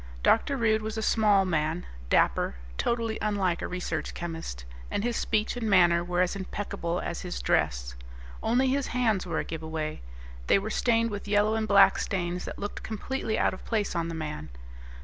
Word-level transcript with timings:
Dr. 0.23 0.57
Rude 0.57 0.81
was 0.81 0.97
a 0.97 1.03
small 1.03 1.45
man, 1.45 1.85
dapper, 2.09 2.55
totally 2.75 3.19
unlike 3.21 3.61
a 3.61 3.67
research 3.67 4.15
chemist, 4.15 4.65
and 4.89 5.03
his 5.03 5.15
speech 5.15 5.55
and 5.55 5.69
manner 5.69 6.03
were 6.03 6.21
as 6.21 6.35
impeccable 6.35 6.99
as 6.99 7.21
his 7.21 7.39
dress. 7.39 7.93
Only 8.41 8.69
his 8.69 8.87
hands 8.97 9.27
were 9.27 9.37
a 9.37 9.43
giveaway; 9.43 10.01
they 10.47 10.57
were 10.57 10.71
stained 10.71 11.11
with 11.11 11.27
yellow 11.27 11.53
and 11.53 11.67
black 11.67 11.99
stains 11.99 12.45
that 12.45 12.57
looked 12.57 12.81
completely 12.81 13.37
out 13.37 13.53
of 13.53 13.63
place 13.63 13.93
on 13.95 14.07
the 14.07 14.15
man. 14.15 14.45
Dr. 14.51 14.59